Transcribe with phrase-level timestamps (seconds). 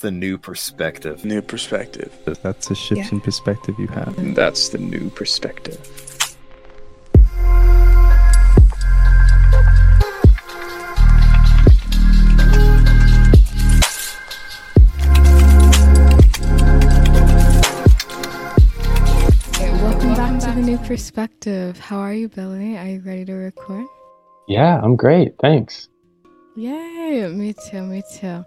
[0.00, 1.24] the new perspective.
[1.24, 2.12] New perspective.
[2.42, 3.08] That's a shift Yeah.
[3.12, 4.34] in perspective you have.
[4.34, 5.78] That's the new perspective.
[19.82, 21.78] Welcome back to the new perspective.
[21.78, 22.76] How are you, Billy?
[22.78, 23.84] Are you ready to record?
[24.48, 25.34] Yeah, I'm great.
[25.40, 25.88] Thanks.
[26.56, 27.28] Yay!
[27.28, 28.44] Me too, me too.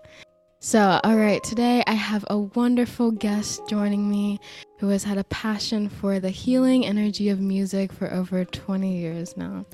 [0.65, 4.39] So, all right, today I have a wonderful guest joining me
[4.79, 9.35] who has had a passion for the healing energy of music for over 20 years
[9.35, 9.65] now.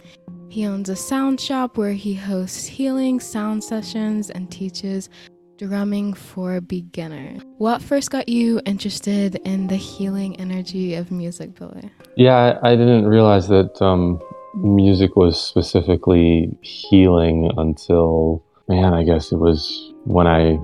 [0.49, 5.11] He owns a sound shop where he hosts healing sound sessions and teaches
[5.59, 7.39] drumming for beginners.
[7.59, 11.91] What first got you interested in the healing energy of music, Billy?
[12.15, 14.19] Yeah, I, didn't realize that um,
[14.55, 20.57] music was specifically healing until, man, I guess it was when I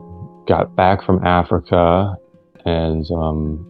[0.46, 2.16] got back from Africa
[2.66, 3.66] and um,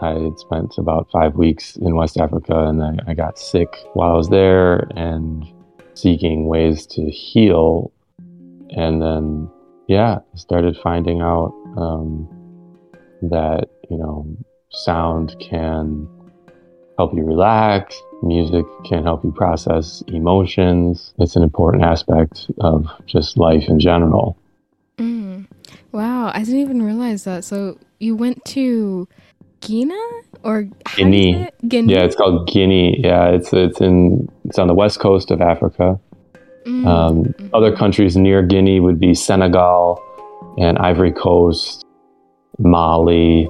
[0.00, 4.10] I had spent about five weeks in West Africa and I, I got sick while
[4.10, 5.44] I was there and
[5.94, 7.92] seeking ways to heal.
[8.70, 9.50] And then,
[9.88, 12.28] yeah, started finding out um,
[13.22, 14.26] that, you know,
[14.70, 16.08] sound can
[16.96, 18.00] help you relax.
[18.22, 21.14] Music can help you process emotions.
[21.18, 24.36] It's an important aspect of just life in general.
[25.92, 27.44] Wow, I didn't even realize that.
[27.44, 29.08] So you went to
[29.60, 29.94] Guinea
[30.42, 31.42] or how do you Guinea.
[31.42, 31.54] it?
[31.68, 31.92] Guinea.
[31.94, 33.00] Yeah, it's called Guinea.
[33.00, 35.98] Yeah, it's it's in it's on the west coast of Africa.
[36.66, 37.50] Mm, Um, mhm.
[37.52, 40.00] Other countries near Guinea would be Senegal
[40.58, 41.84] and Ivory Coast,
[42.58, 43.48] Mali.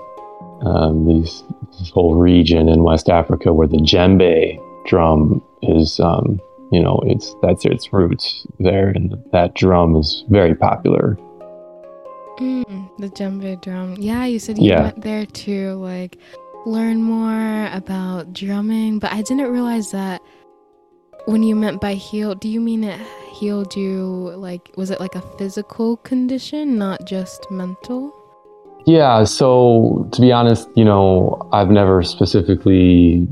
[0.62, 1.42] Um, these
[1.78, 6.40] this whole region in West Africa where the djembe drum is, um,
[6.72, 11.16] you know, it's that's its roots there, and that drum is very popular.
[12.40, 13.96] Mm, the djembe drum.
[13.98, 14.82] Yeah, you said you Yeah.
[14.82, 16.16] went there to like
[16.64, 20.22] learn more about drumming, but I didn't realize that
[21.26, 22.98] when you meant by heal, do you mean it
[23.34, 28.12] healed you like was it like a physical condition, not just mental?
[28.86, 33.28] Yeah, so to be honest, you know, I've never specifically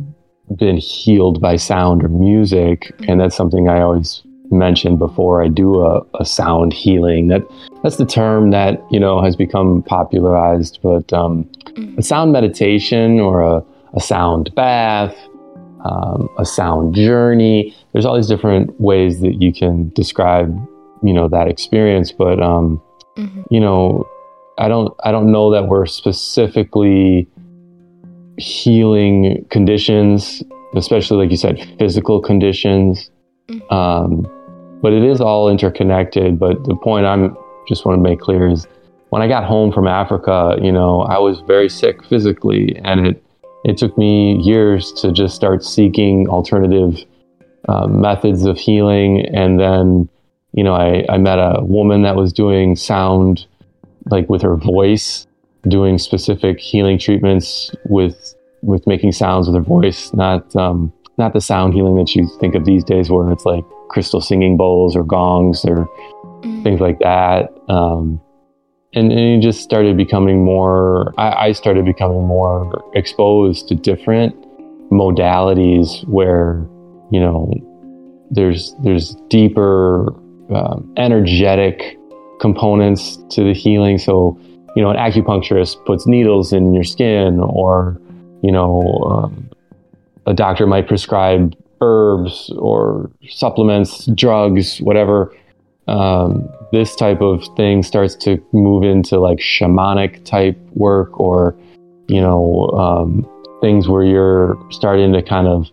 [0.57, 5.81] been healed by sound or music, and that's something I always mention before I do
[5.85, 7.29] a, a sound healing.
[7.29, 7.43] That
[7.83, 11.51] that's the term that you know has become popularized, but um,
[11.97, 13.63] a sound meditation or a,
[13.95, 15.17] a sound bath,
[15.85, 17.75] um, a sound journey.
[17.93, 20.55] There's all these different ways that you can describe,
[21.03, 22.81] you know, that experience, but um,
[23.17, 23.45] Mhm.
[23.51, 24.07] you know
[24.59, 27.27] i don't i don't know that we're specifically
[28.37, 30.43] healing conditions
[30.77, 33.11] especially like you said physical conditions
[33.51, 33.73] Mhm.
[33.73, 34.27] um,
[34.81, 36.39] but it is all interconnected.
[36.39, 37.37] But the point i'm
[37.69, 38.67] just want to make clear is
[39.11, 43.23] when i got home from africa you know i was very sick physically and it
[43.65, 47.05] it took me years to just start seeking alternative
[47.69, 49.27] uh, methods of healing.
[49.27, 50.09] And then
[50.53, 53.47] you know I, I met a woman that was doing sound
[54.07, 55.27] like with her voice
[55.67, 61.41] doing specific healing treatments with with making sounds with her voice not um not the
[61.41, 65.03] sound healing that you think of these days where it's like crystal singing bowls or
[65.05, 65.89] gongs or
[66.45, 66.63] Mm.
[66.63, 68.21] things like that um
[68.95, 74.37] and, and it just started becoming more I, I started becoming more exposed to different
[74.91, 76.65] modalities where
[77.11, 77.53] you know
[78.31, 80.15] there's there's deeper
[80.55, 81.99] um, energetic
[82.41, 84.39] components to the healing so
[84.77, 88.01] you know an acupuncturist puts needles in your skin or
[88.43, 89.51] you know um,
[90.27, 95.35] a doctor might prescribe herbs or supplements drugs whatever
[95.87, 101.57] um, this type of thing starts to move into like shamanic type work or
[102.09, 103.27] you know um,
[103.61, 105.67] things where you're starting to kind of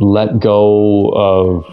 [0.00, 1.66] let go of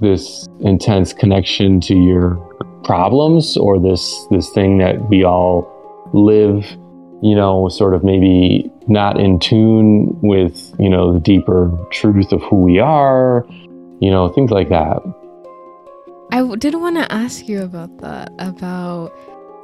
[0.00, 2.36] this intense connection to your
[2.84, 6.64] problems or this this thing that we all live
[7.22, 12.42] you know sort of maybe not in tune with you know the deeper truth of
[12.42, 13.46] who we are
[14.00, 15.02] you know things like that
[16.32, 19.12] I did want to ask you about that, about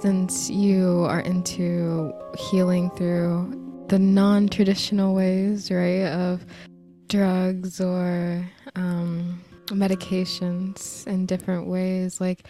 [0.01, 6.47] since you are into healing through the non traditional ways, right, of
[7.09, 12.21] drugs or um, medications in different ways.
[12.21, 12.47] Like,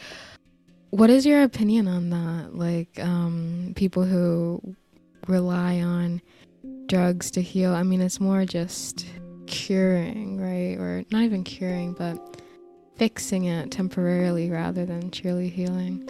[0.90, 2.54] what is your opinion on that?
[2.54, 4.76] Like, um, people who
[5.28, 6.20] rely on
[6.86, 7.74] drugs to heal.
[7.74, 9.06] I mean, it's more just
[9.46, 10.78] curing, right?
[10.78, 12.40] Or not even curing, but
[12.96, 16.08] fixing it temporarily rather than truly healing.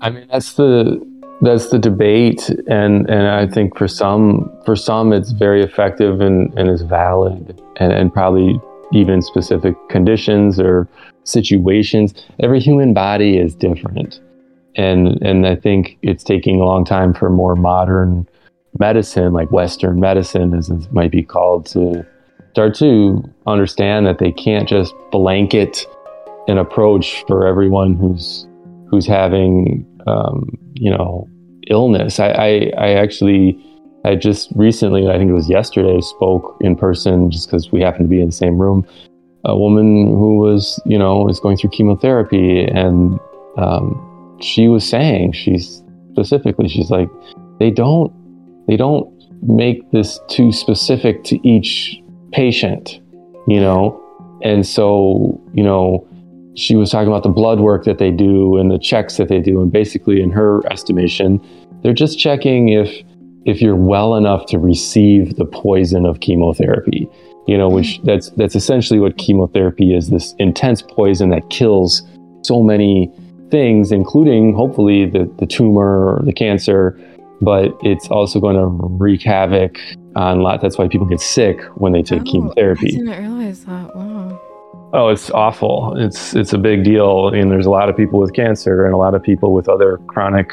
[0.00, 1.00] I mean, that's the
[1.42, 6.52] that's the debate, and and I think for some for some it's very effective and,
[6.58, 8.60] and is valid, and, and probably
[8.92, 10.88] even specific conditions or
[11.24, 12.14] situations.
[12.40, 14.20] Every human body is different,
[14.76, 18.28] and and I think it's taking a long time for more modern
[18.78, 22.06] medicine, like Western medicine, as it might be called, to
[22.52, 25.86] start to understand that they can't just blanket
[26.48, 28.46] an approach for everyone who's
[28.90, 31.28] who's having um, you know
[31.68, 32.18] illness.
[32.18, 33.58] I, I, I actually
[34.04, 38.06] I just recently, I think it was yesterday, spoke in person just because we happened
[38.06, 38.84] to be in the same room.
[39.44, 43.18] A woman who was, you know, was going through chemotherapy, and
[43.58, 44.11] um,
[44.42, 47.08] she was saying, she's specifically, she's like,
[47.58, 48.12] they don't,
[48.66, 49.08] they don't
[49.42, 52.00] make this too specific to each
[52.32, 53.00] patient,
[53.46, 53.98] you know,
[54.42, 56.06] and so, you know,
[56.54, 59.40] she was talking about the blood work that they do and the checks that they
[59.40, 61.40] do, and basically, in her estimation,
[61.82, 63.02] they're just checking if
[63.44, 67.08] if you're well enough to receive the poison of chemotherapy.
[67.46, 72.02] You know, which that's that's essentially what chemotherapy is this intense poison that kills
[72.42, 73.10] so many
[73.52, 76.98] things, including hopefully the, the tumor or the cancer,
[77.40, 79.78] but it's also going to wreak havoc
[80.16, 80.60] on a lot.
[80.60, 82.88] That's why people get sick when they take oh, chemotherapy.
[82.88, 83.94] I didn't realize that.
[83.94, 84.40] Wow.
[84.94, 85.94] Oh, it's awful.
[85.96, 87.28] It's it's a big deal.
[87.28, 89.98] and there's a lot of people with cancer and a lot of people with other
[90.08, 90.50] chronic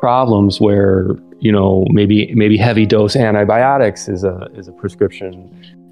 [0.00, 5.34] problems where you know maybe maybe heavy dose antibiotics is a is a prescription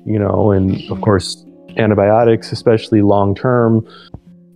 [0.04, 1.44] you know and of course
[1.78, 3.86] antibiotics especially long term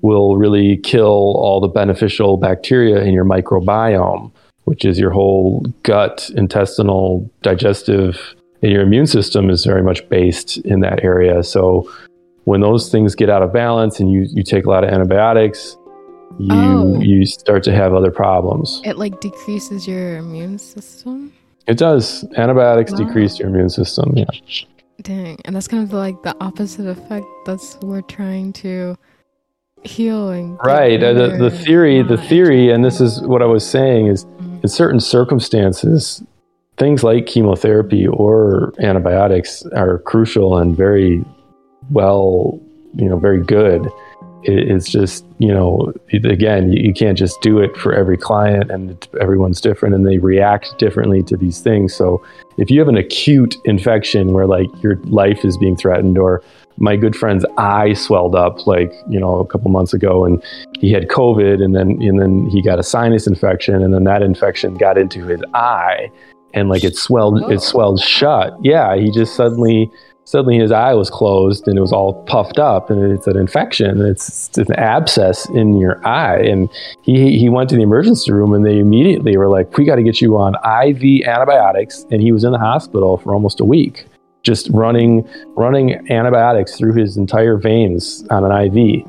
[0.03, 4.31] will really kill all the beneficial bacteria in your microbiome
[4.65, 10.59] which is your whole gut intestinal digestive and your immune system is very much based
[10.59, 11.91] in that area so
[12.45, 15.77] when those things get out of balance and you, you take a lot of antibiotics
[16.39, 17.01] you oh.
[17.01, 18.83] you start to have other problems.
[18.85, 21.33] It like decreases your immune system.
[21.67, 22.25] It does.
[22.37, 22.99] Antibiotics wow.
[22.99, 24.13] decrease your immune system.
[24.17, 24.27] Yeah.
[25.03, 27.27] Dang, and that's kind of like the opposite effect.
[27.47, 28.97] That's we're trying to
[29.85, 31.03] heal and right.
[31.03, 34.61] Uh, the the theory, the theory, and this is what I was saying is mm-hmm.
[34.63, 36.23] in certain circumstances,
[36.77, 41.25] things like chemotherapy or antibiotics are crucial and very
[41.91, 42.61] well,
[42.95, 43.87] you know, very good
[44.47, 49.61] it's just you know again you can't just do it for every client and everyone's
[49.61, 52.25] different and they react differently to these things so
[52.57, 56.43] if you have an acute infection where like your life is being threatened or
[56.79, 60.43] my good friend's eye swelled up like you know a couple months ago and
[60.79, 64.23] he had covid and then and then he got a sinus infection and then that
[64.23, 66.11] infection got into his eye
[66.55, 68.57] and like it swelled it swelled shut.
[68.63, 69.91] Yeah he just suddenly
[70.25, 74.01] suddenly his eye was closed and it was all puffed up and it's an infection
[74.05, 76.69] it's, it's, an abscess in your eye and
[77.03, 80.03] he he went to the emergency room and they immediately were like we got to
[80.03, 84.07] get you on IV antibiotics and he was in the hospital for almost a week
[84.47, 89.05] just running running antibiotics through his entire veins on an IV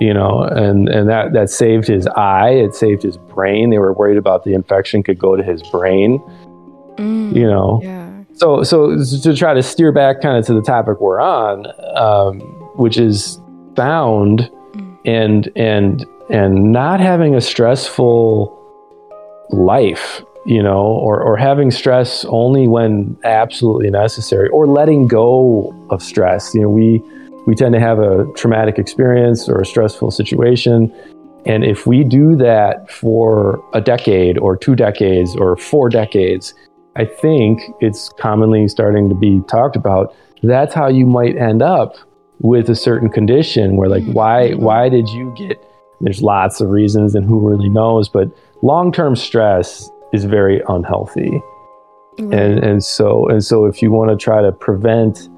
[0.00, 3.70] you know and and that that saved his eye it saved his brain.
[3.70, 6.18] They were worried about the infection could go to his brain
[6.98, 7.80] mm, you know?
[7.82, 8.10] yeah.
[8.34, 11.66] So so to try to steer back kind of to the topic we're on
[11.96, 12.40] um,
[12.76, 13.38] which is
[13.74, 14.98] bound mm.
[15.06, 18.58] and and and not having a stressful
[19.50, 26.02] life you know or or having stress only when absolutely necessary or letting go of
[26.02, 27.00] stress you know we
[27.46, 30.92] we tend to have a traumatic experience or a stressful situation
[31.46, 36.54] and if we do that for a decade or two decades or four decades
[36.96, 40.14] I think it's commonly starting to be talked about.
[40.42, 41.96] That's how you might end up
[42.40, 44.62] with a certain condition where like why mm-hmm.
[44.62, 45.56] why did you get
[46.00, 48.26] there's lots of reasons and who really knows but
[48.62, 51.40] long-term stress is very unhealthy.
[52.18, 52.32] Mm-hmm.
[52.34, 55.30] and and so and so if you want to try to prevent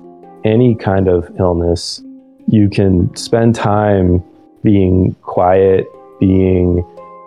[0.45, 2.03] any kind of illness
[2.49, 4.25] you can spend time
[4.65, 5.87] being quiet
[6.19, 6.85] being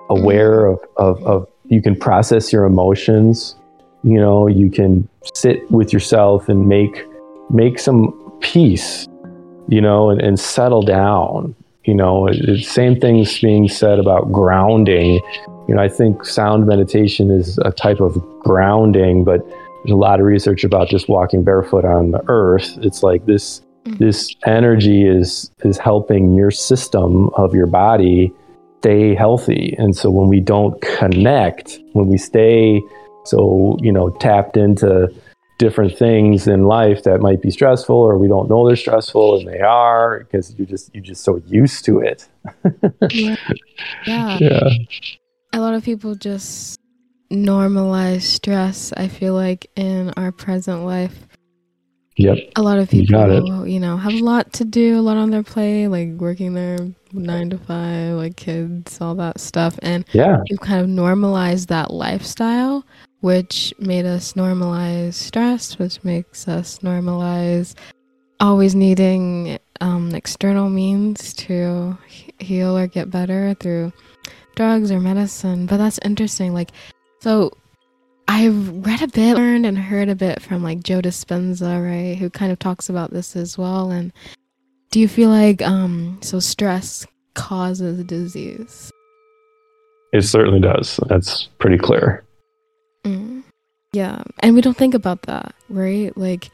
[0.09, 3.55] aware of, of, of you can process your emotions.
[4.03, 7.05] You know you can sit with yourself and make
[7.49, 8.11] make some
[8.41, 9.07] peace
[9.69, 11.55] you know and, and settle down.
[11.85, 15.21] You know the same things being said about grounding
[15.67, 19.45] you know i think sound meditation is a type of grounding but
[19.83, 23.61] there's a lot of research about just walking barefoot on the earth it's like this
[23.85, 24.03] mm-hmm.
[24.03, 28.31] this energy is is helping your system of your body
[28.79, 32.81] stay healthy and so when we don't connect when we stay
[33.27, 35.13] so, you know, tapped into
[35.59, 39.47] different things in life that might be stressful or we don't know they're stressful and
[39.47, 42.27] they are because you're just you're just so used to it.
[43.11, 43.35] yeah.
[44.05, 44.37] yeah.
[44.39, 44.69] yeah.
[45.53, 46.79] A lot of people just
[47.31, 48.93] normalize stress.
[48.95, 51.27] I feel like in our present life,
[52.17, 52.37] Yep.
[52.55, 55.29] a lot of You people, you, know, have a lot to do, a lot on
[55.29, 56.77] their plate, like working their
[57.13, 60.41] nine to five, like kids, all that stuff, and Yeah.
[60.49, 62.83] we've kind of normalized that lifestyle,
[63.21, 67.75] which made us normalize stress, which makes us normalize
[68.39, 71.97] always needing um, external means to
[72.39, 73.91] heal or get better through
[74.57, 75.65] drugs or medicine.
[75.65, 76.53] But that's interesting.
[76.53, 76.71] Like,
[77.21, 77.51] so
[78.27, 82.29] I've read a bit, learned and heard a bit from like Joe Dispenza, right, who
[82.29, 83.89] kind of talks about this as well.
[83.89, 84.11] And
[84.91, 88.91] do you feel like um, so stress causes disease?
[90.11, 90.99] It certainly does.
[91.07, 92.25] That's pretty clear.
[93.05, 93.43] Mm.
[93.93, 94.23] Yeah.
[94.39, 96.15] And we don't think about that, right?
[96.17, 96.49] Like,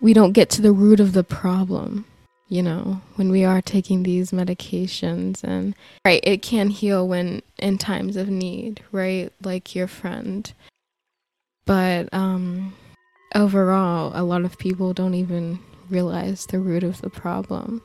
[0.00, 2.04] we don't get to the root of the problem,
[2.52, 5.42] you know, when we are taking these medications.
[5.42, 9.32] And, right, it can heal when in times of need, right?
[9.42, 10.52] Like your friend.
[11.64, 12.74] But, um,
[13.34, 17.80] overall, a lot of people don't even realize the root of the problem.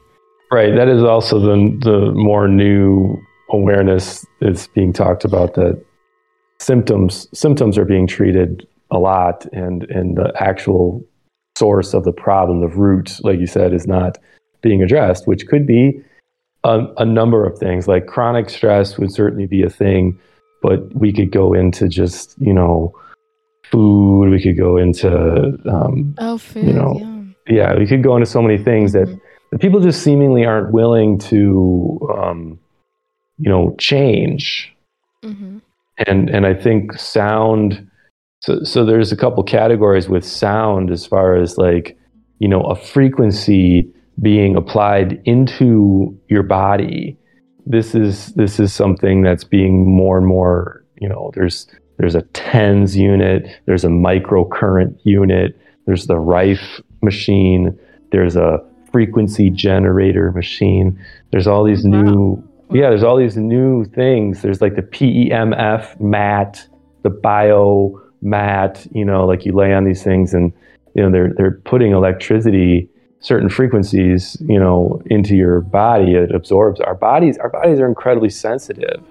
[0.52, 0.76] Right.
[0.76, 3.18] That is also the the more new
[3.52, 5.82] awareness that's being talked about that
[6.60, 11.06] symptoms symptoms are being treated a lot and and the actual
[11.58, 14.18] source of the problem, the root, like you said, is not
[14.62, 16.02] being addressed, which could be
[16.64, 17.88] a, a number of things.
[17.88, 20.20] Like chronic stress would certainly be a thing,
[20.62, 22.94] but we could go into just, you know,
[23.72, 26.96] food, we could go into um, Oh, food, You know,
[27.48, 27.74] yeah.
[27.74, 29.20] yeah, we could go into so many things that Mhm.
[29.52, 32.60] the people just seemingly aren't willing to um,
[33.40, 34.74] you know change
[35.24, 35.62] Mhm.
[36.08, 37.88] and and i think sound
[38.42, 41.96] so so there's a couple categories with sound as far as like
[42.40, 43.88] you know a frequency
[44.22, 47.18] being applied into your body.
[47.66, 52.22] This is this is something that's being more and more you know there's there's a
[52.34, 57.78] tens unit there's a microcurrent unit there's the rife machine
[58.12, 58.60] there's a
[58.92, 61.00] frequency generator machine.
[61.32, 62.02] There's all these Wow.
[62.02, 64.42] new yeah there's all these new things.
[64.42, 66.68] There's like the PEMF mat
[67.04, 70.52] the bio mat you know like you lay on these things and
[70.96, 76.80] you know they're they're putting electricity certain frequencies you know into your body it absorbs.
[76.82, 79.04] Our bodies our bodies are incredibly sensitive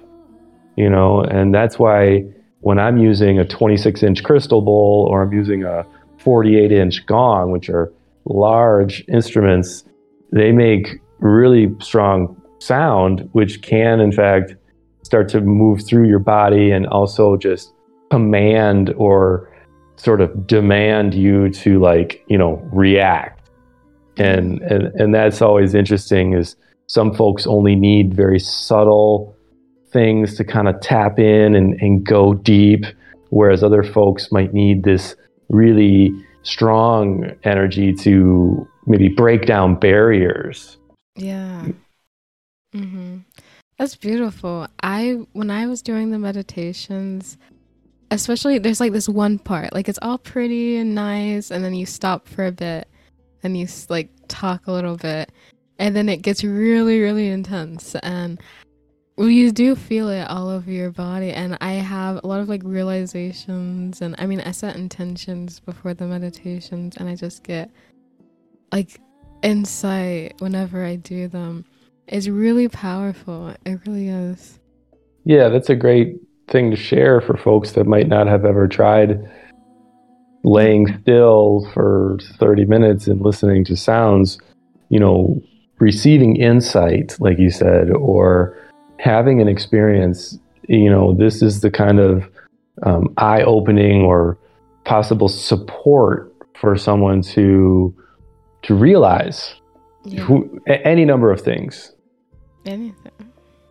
[0.77, 2.25] you know and that's why
[2.61, 5.85] when i'm using a 26 inch crystal bowl or i'm using a
[6.19, 7.93] 48 inch gong which are
[8.27, 9.85] large instruments
[10.33, 14.55] they make really strong sound which can in fact
[15.03, 17.73] start to move through your body and also just
[18.11, 19.51] command or
[19.97, 23.36] sort of demand you to like you know react
[24.19, 26.57] and and and that's always interesting is
[26.87, 29.37] some folks only need very subtle
[29.93, 32.85] things to kind of tap in and, and go deep
[33.31, 35.17] whereas other folks might need this
[35.49, 40.77] really strong energy to maybe break down barriers
[41.17, 41.69] Yeah.
[42.75, 43.19] mm-hmm.
[43.79, 44.69] That's beautiful.
[44.83, 47.37] I when I was doing the meditations,
[48.11, 51.85] especially there's like this one part, like it's all pretty and nice and then you
[51.85, 52.89] stop for a bit
[53.47, 55.33] and you like talk a little bit
[55.79, 58.41] and then it gets really really intense and
[59.19, 62.63] you do feel it all over your body and I have a lot of like
[62.65, 67.71] realizations and I mean I set intentions before the meditations and I just get
[68.73, 69.01] like
[69.43, 71.65] insight whenever I do them
[72.09, 73.55] it's really powerful.
[73.65, 74.59] It really is.
[75.25, 76.17] Yeah, that's a great
[76.49, 79.29] thing to share for folks that might not have ever tried
[80.47, 84.39] laying still for 30 minutes and listening to sounds,
[84.91, 85.43] you know,
[85.81, 88.57] receiving insight, like you said, or
[89.01, 90.39] having an experience.
[90.69, 92.25] You know, this is the kind of
[92.85, 94.39] um, eye opening or
[94.85, 97.93] possible support for someone to
[98.63, 99.55] to realize
[100.05, 100.21] Yeah.
[100.23, 101.93] who, a- any number of things
[102.65, 103.13] Anything.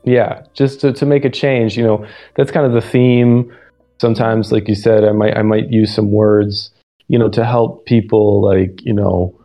[0.04, 2.06] yeah just to, to make a change you know
[2.36, 3.52] that's kind of the theme
[4.00, 6.72] sometimes like you said i might i might use some words
[7.08, 9.38] you know to help people like you know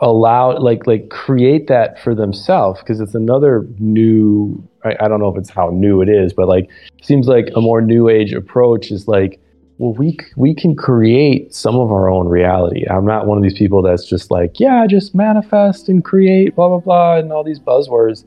[0.00, 5.28] allow like like create that for themselves because it's another new I, I don't know
[5.28, 6.68] if it's how new it is but like
[7.02, 9.40] seems like a more new age approach is like
[9.78, 12.84] well we we can create some of our own reality.
[12.88, 16.68] I'm not one of these people that's just like yeah just manifest and create blah
[16.68, 18.24] blah blah and all these buzzwords.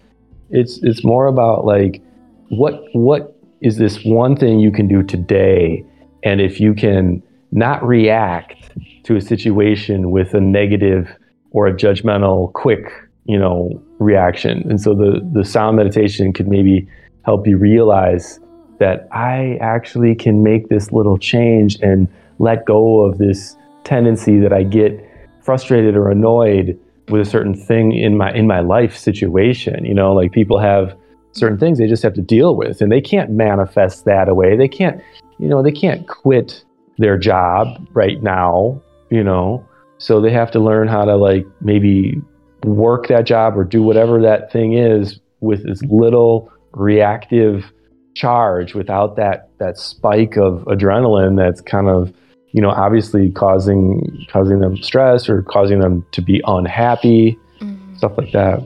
[0.50, 2.02] It's it's more about like
[2.50, 5.84] what what is this one thing you can do today
[6.24, 8.56] and if you can not react
[9.04, 11.10] to a situation with a negative
[11.52, 12.92] or a judgmental quick
[13.26, 16.88] you know reaction and so the the sound meditation could maybe
[17.24, 18.40] help you realize
[18.80, 22.08] that I actually can make this little change and
[22.40, 25.06] let go of this tendency that I get
[25.42, 29.86] frustrated or annoyed with a certain thing in my in my life situation.
[29.86, 30.98] You know, like people have
[31.32, 34.58] certain things they just have to deal with and they can't manifest that away.
[34.58, 35.02] They can't,
[35.38, 36.64] you know, they can't quit
[36.98, 39.66] their job right now, you know.
[39.98, 42.22] So they have to learn how to like maybe
[42.64, 47.72] work that job or do whatever that thing is with as little reactive
[48.16, 52.14] charge without that that spike of adrenaline that's kind of
[52.52, 57.96] you know obviously causing causing them stress or causing them to be unhappy mm-hmm.
[57.96, 58.60] stuff like that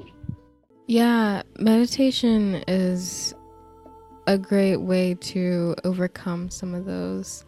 [0.88, 3.34] yeah meditation is
[4.28, 7.46] a great way to overcome some of those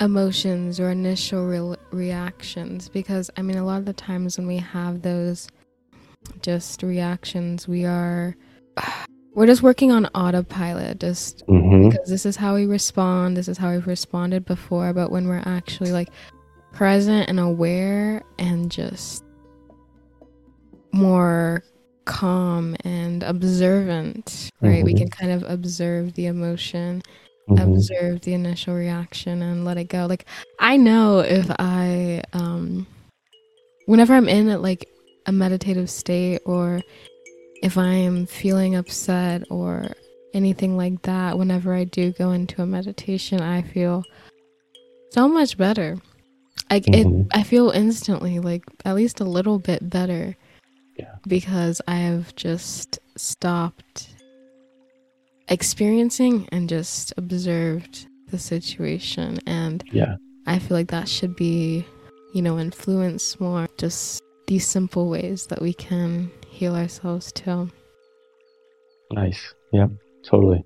[0.00, 4.58] emotions or initial re- reactions because i mean a lot of the times when we
[4.58, 5.48] have those
[6.42, 8.36] just reactions we are
[9.34, 11.88] we're just working on autopilot just mm-hmm.
[11.88, 15.42] because this is how we respond this is how we've responded before but when we're
[15.46, 16.08] actually like
[16.72, 19.24] present and aware and just
[20.92, 21.62] more
[22.06, 24.84] calm and observant right mm-hmm.
[24.84, 27.02] we can kind of observe the emotion
[27.48, 27.62] mm-hmm.
[27.62, 30.24] observe the initial reaction and let it go like
[30.60, 32.86] i know if i um
[33.86, 34.88] whenever i'm in like
[35.26, 36.80] a meditative state or
[37.62, 39.86] if I'm feeling upset or
[40.32, 44.04] anything like that, whenever I do go into a meditation, I feel
[45.10, 45.98] so much better.
[46.70, 47.22] Like mm-hmm.
[47.22, 50.36] it, I feel instantly like at least a little bit better.
[50.98, 51.16] Yeah.
[51.26, 54.08] Because I have just stopped
[55.48, 60.16] experiencing and just observed the situation and yeah.
[60.46, 61.84] I feel like that should be,
[62.34, 67.70] you know, influence more just these simple ways that we can heal ourselves too.
[69.10, 69.54] Nice.
[69.72, 69.88] Yeah,
[70.24, 70.64] totally.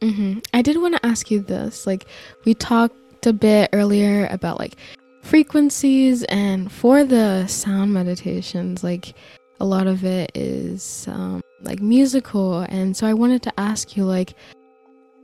[0.00, 0.40] Mm-hmm.
[0.52, 1.86] I did want to ask you this.
[1.86, 2.06] Like,
[2.44, 4.76] we talked a bit earlier about like
[5.24, 9.14] frequencies, and for the sound meditations, like
[9.60, 12.60] a lot of it is um, like musical.
[12.60, 14.34] And so I wanted to ask you, like,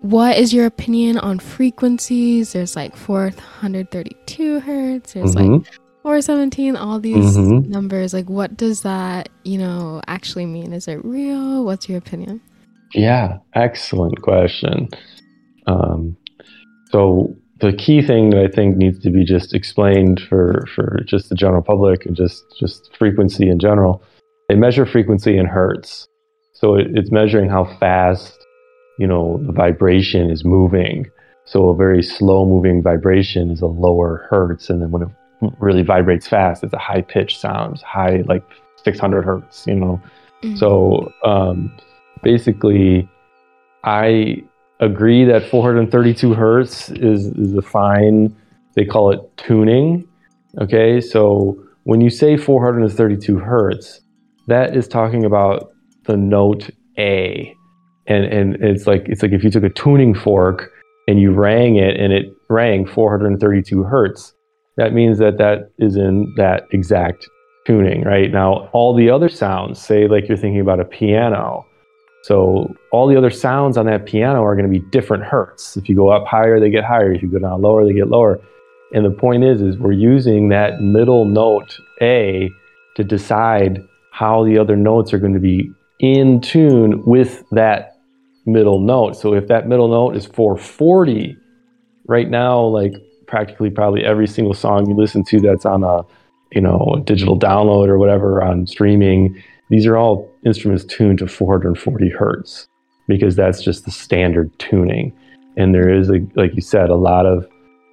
[0.00, 2.52] what is your opinion on frequencies?
[2.52, 5.54] There's like 432 hertz, there's mm-hmm.
[5.56, 7.70] like 417 all these mm-hmm.
[7.70, 12.40] numbers like what does that you know actually mean is it real what's your opinion
[12.94, 14.88] yeah excellent question
[15.66, 16.16] um,
[16.90, 21.28] so the key thing that i think needs to be just explained for for just
[21.28, 24.02] the general public and just just frequency in general
[24.48, 26.06] they measure frequency in hertz
[26.52, 28.36] so it, it's measuring how fast
[28.98, 31.06] you know the vibration is moving
[31.44, 35.08] so a very slow moving vibration is a lower hertz and then when it
[35.58, 36.62] really vibrates fast.
[36.64, 38.44] It's a high pitched sound, high like
[38.84, 40.00] 600 hertz, you know.
[40.42, 40.56] Mm-hmm.
[40.56, 41.72] So um,
[42.22, 43.08] basically,
[43.84, 44.42] I
[44.80, 48.34] agree that 432 hertz is is a fine.
[48.74, 50.08] They call it tuning.
[50.60, 54.00] Okay, so when you say 432 hertz,
[54.48, 55.70] that is talking about
[56.04, 57.54] the note A,
[58.06, 60.70] and and it's like it's like if you took a tuning fork
[61.06, 64.34] and you rang it and it rang 432 hertz
[64.80, 67.28] that means that that is in that exact
[67.66, 68.30] tuning, right?
[68.30, 71.66] Now, all the other sounds, say like you're thinking about a piano.
[72.22, 75.76] So all the other sounds on that piano are going to be different hertz.
[75.76, 77.12] If you go up higher, they get higher.
[77.12, 78.40] If you go down lower, they get lower.
[78.92, 82.50] And the point is, is we're using that middle note A
[82.96, 87.96] to decide how the other notes are going to be in tune with that
[88.44, 89.16] middle note.
[89.16, 91.36] So if that middle note is 440,
[92.06, 92.92] right now, like
[93.26, 96.02] practically probably every single song you listen to that's on a
[96.50, 102.10] you know digital download or whatever on streaming these are all instruments tuned to 440
[102.10, 102.68] hertz
[103.08, 105.12] because that's just the standard tuning.
[105.56, 107.46] And there is a, like you said a lot of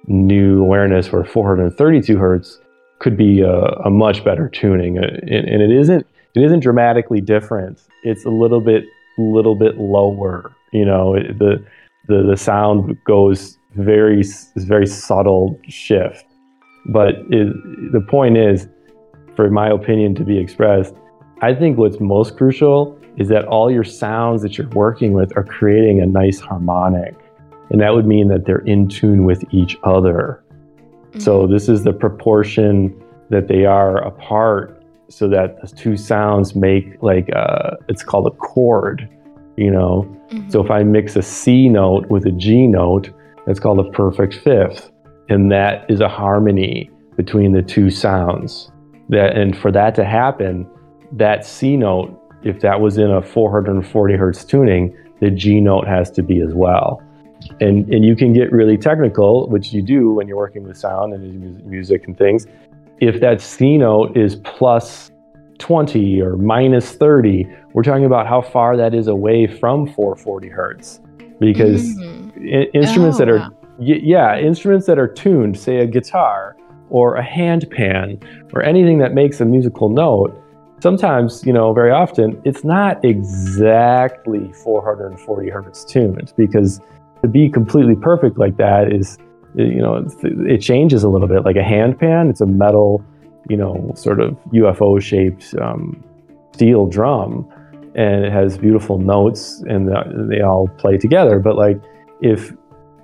[0.06, 2.58] new awareness where 432 hertz
[3.00, 4.98] could be a, a much better tuning.
[4.98, 7.80] Uh, and, and it isn't it isn't dramatically different.
[8.04, 8.84] It's a little bit
[9.18, 11.64] little bit lower you know it, the
[12.06, 14.22] the the sound goes very
[14.56, 16.24] very subtle shift.
[16.86, 17.52] But it,
[17.92, 18.66] the point is,
[19.36, 20.94] for my opinion to be expressed,
[21.40, 25.44] I think what's most crucial is that all your sounds that you're working with are
[25.44, 27.14] creating a nice harmonic.
[27.70, 30.42] And that would mean that they're in tune with each other.
[31.10, 31.20] Mm-hmm.
[31.20, 32.94] So this is the proportion
[33.30, 38.36] that they are apart so that the two sounds make like a, it's called a
[38.36, 39.08] chord,
[39.56, 40.06] you know.
[40.30, 40.50] Mm-hmm.
[40.50, 43.10] So if I mix a C note with a G note,
[43.46, 44.90] it's called a perfect fifth.
[45.28, 48.70] And that is a harmony between the two sounds.
[49.08, 50.68] That and for that to happen,
[51.12, 56.10] that C note, if that was in a 440 hertz tuning, the G note has
[56.12, 57.02] to be as well.
[57.60, 61.12] And, and you can get really technical, which you do when you're working with sound
[61.12, 62.46] and music and things.
[63.00, 65.10] If that C note is plus
[65.58, 71.00] 20 or minus 30, we're talking about how far that is away from 440 hertz.
[71.38, 72.40] Because mm-hmm.
[72.40, 73.50] I- instruments oh, that are, wow.
[73.78, 76.56] y- yeah, instruments that are tuned, say a guitar
[76.90, 80.36] or a handpan or anything that makes a musical note,
[80.80, 86.80] sometimes, you know, very often, it's not exactly 440 hertz tuned because
[87.22, 89.18] to be completely perfect like that is,
[89.54, 91.44] you know, it changes a little bit.
[91.44, 93.04] Like a handpan, it's a metal,
[93.48, 96.02] you know, sort of UFO shaped um,
[96.54, 97.50] steel drum
[97.94, 99.88] and it has beautiful notes and
[100.30, 101.38] they all play together.
[101.40, 101.80] But like
[102.20, 102.52] if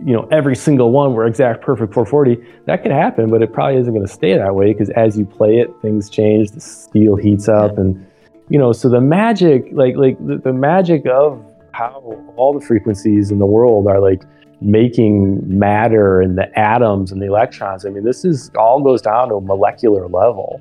[0.05, 3.79] you know every single one were exact perfect 440 that could happen but it probably
[3.81, 7.17] isn't going to stay that way because as you play it things change the steel
[7.17, 8.05] heats up and
[8.49, 12.01] you know so the magic like like the, the magic of how
[12.37, 14.23] all the frequencies in the world are like
[14.61, 19.29] making matter and the atoms and the electrons i mean this is all goes down
[19.29, 20.61] to a molecular level.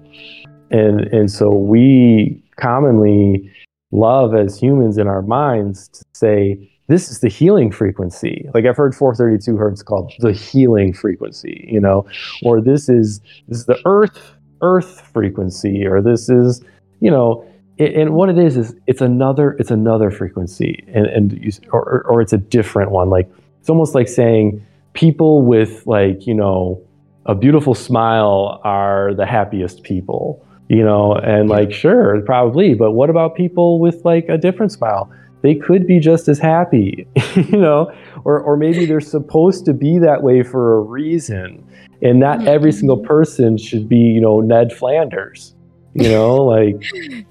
[0.72, 3.50] And and so we commonly
[3.92, 8.50] love as humans in our minds to say this is the healing frequency.
[8.54, 12.06] Like I've heard 432 hertz called the healing frequency, you know,
[12.44, 16.62] or this is this is the earth earth frequency, or this is,
[17.00, 17.46] you know,
[17.78, 22.04] it, and what it is is it's another it's another frequency, and and you, or
[22.04, 23.10] or it's a different one.
[23.10, 26.82] Like it's almost like saying people with like you know
[27.26, 33.10] a beautiful smile are the happiest people, you know, and like sure probably, but what
[33.10, 35.10] about people with like a different smile?
[35.44, 37.92] They could be just as happy, you know,
[38.24, 41.64] or, or maybe they're supposed to be that way for a reason.
[42.02, 42.48] And not mm-hmm.
[42.48, 45.54] every single person should be, you know, Ned Flanders,
[45.94, 46.82] you know, like,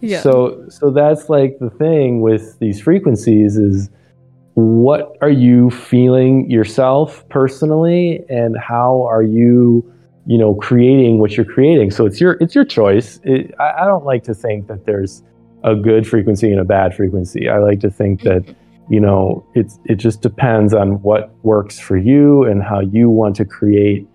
[0.00, 0.20] yeah.
[0.20, 3.88] so, so that's like the thing with these frequencies is
[4.54, 9.90] what are you feeling yourself personally and how are you,
[10.26, 11.90] you know, creating what you're creating.
[11.90, 13.20] So it's your, it's your choice.
[13.24, 15.22] It, I, I don't like to think that there's,
[15.64, 17.48] a good frequency and a bad frequency.
[17.48, 18.92] I like to think that mm-hmm.
[18.92, 23.36] you know it's it just depends on what works for you and how you want
[23.36, 24.06] to create.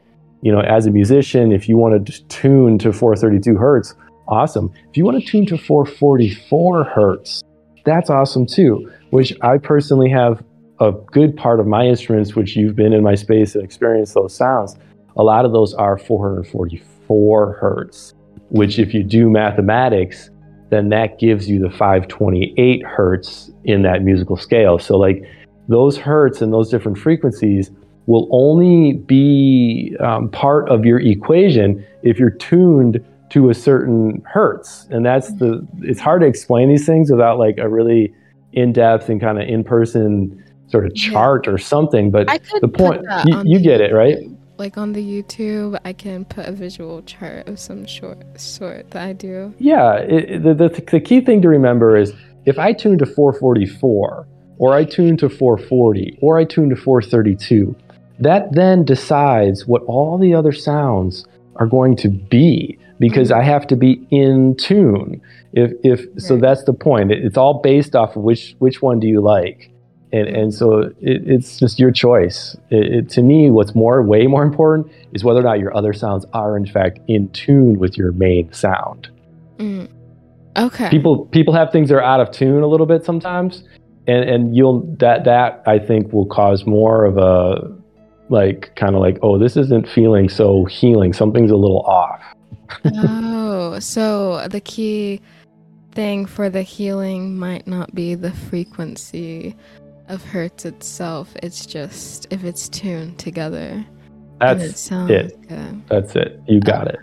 [0.42, 3.96] You know, as a musician, if you want to tune to 432 hertz,
[4.28, 4.72] awesome.
[4.90, 7.44] If you want to tune to 444 hertz,
[7.86, 8.92] that's awesome too.
[9.10, 10.44] Which I personally have
[10.80, 14.36] a good part of my instruments, which you've been in my space and experienced those
[14.36, 14.76] sounds.
[15.16, 18.14] A lot of those are 444 hertz,
[18.50, 20.30] which if you do mathematics,
[20.70, 24.80] then that gives you the 528 hertz in that musical scale.
[24.80, 25.24] So, like
[25.68, 27.72] those hertz and those different frequencies
[28.06, 34.88] will only be um, part of your equation if you're tuned to a certain hertz.
[34.90, 38.14] And that's the, it's hard to explain these things without like a really
[38.54, 41.54] in depth and kind of in person sort of chart yeah.
[41.54, 42.10] or something.
[42.10, 42.28] But
[42.62, 44.18] the point, you, you get it, right?
[44.58, 49.04] Like on the YouTube, I can put a visual chart of some short sort that
[49.04, 49.54] I do.
[49.60, 52.14] Yeah, it, the, the, the key thing to remember is
[52.46, 57.76] if I tune to 444, or I tune to 440, or I tune to 432,
[58.20, 63.68] that then decides what all the other sounds are going to be because I have
[63.68, 65.22] to be in tune.
[65.54, 67.12] If if so, that's the point.
[67.12, 69.72] It, it's all based off of which which one do you like
[70.12, 72.56] and and so it, it's just your choice.
[72.70, 75.94] It, it, to me, what's more, way more important, is whether or not your other
[75.94, 79.10] sounds are in fact in tune with your main sound.
[79.58, 79.90] Mm.
[80.58, 80.90] Okay.
[80.90, 83.64] People people have things that are out of tune a little bit sometimes,
[84.08, 87.76] and and you'll that that I think will cause more of a
[88.30, 91.14] like kind of like oh this isn't feeling so healing.
[91.14, 92.22] Something's a little off.
[92.86, 95.22] oh, so the key
[95.92, 99.56] thing for the healing might not be the frequency
[100.08, 101.34] of Hertz itself.
[101.44, 103.86] It's just if it's tuned together.
[104.40, 105.10] That's it.
[105.10, 105.48] it.
[105.48, 105.88] Good.
[105.88, 106.40] That's it.
[106.48, 107.00] You got it.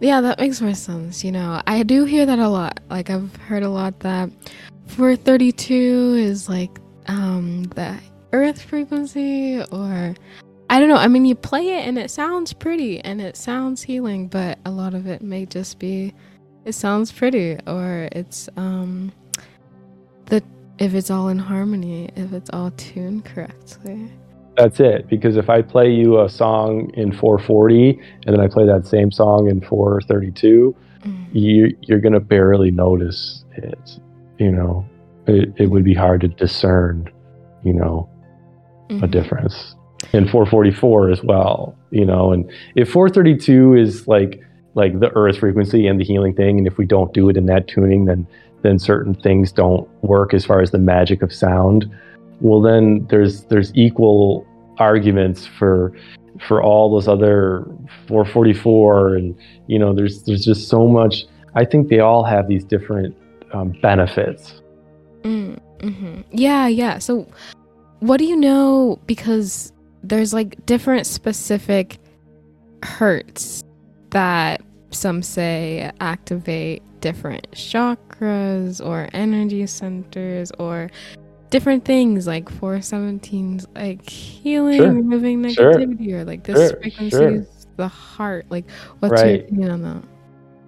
[0.00, 1.24] Yeah, that makes more sense.
[1.24, 2.80] You know, I do hear that a lot.
[2.90, 4.30] Like I've heard a lot that
[4.86, 7.98] 432 is like um the
[8.32, 10.14] earth frequency or
[10.70, 10.96] I don't know.
[10.96, 14.70] I mean, you play it and it sounds pretty and it sounds healing, but a
[14.70, 16.14] lot of it may just be
[16.64, 19.12] it sounds pretty or it's um
[20.26, 20.42] the
[20.78, 24.10] if it's all in harmony, if it's all tuned correctly.
[24.56, 25.08] That's it.
[25.08, 29.10] Because if I play you a song in 440 and then I play that same
[29.10, 31.26] song in 432, mm.
[31.32, 33.98] you, you're going to barely notice it.
[34.38, 34.84] You know,
[35.26, 37.10] it, it would be hard to discern,
[37.64, 38.08] you know,
[38.88, 39.04] mm-hmm.
[39.04, 39.74] a difference.
[40.12, 44.40] In 444 as well, you know, and if 432 is like
[44.74, 47.46] like the earth frequency and the healing thing, and if we don't do it in
[47.46, 48.26] that tuning, then
[48.64, 51.88] then certain things don't work as far as the magic of sound.
[52.40, 54.44] well then there's there's equal
[54.78, 55.92] arguments for
[56.48, 57.64] for all those other
[58.08, 59.36] 444 and
[59.68, 61.26] you know there's there's just so much.
[61.54, 63.14] I think they all have these different
[63.52, 64.60] um, benefits.
[65.22, 66.98] Mm, hmm yeah yeah.
[66.98, 67.28] So
[68.00, 68.98] what do you know?
[69.06, 69.72] Because
[70.02, 71.98] there's like different specific
[72.82, 73.62] hertz
[74.10, 80.90] that some say activate different chakras or energy centers or
[81.50, 84.90] different things like 417's like healing, Sure.
[84.90, 85.74] removing Sure.
[85.74, 86.80] negativity, or like this Sure.
[86.80, 87.28] frequency Sure.
[87.28, 88.46] is the heart.
[88.48, 88.64] Like,
[89.00, 89.44] what's your Right.
[89.44, 90.02] opinion on that?